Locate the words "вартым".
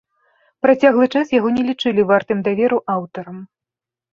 2.13-2.43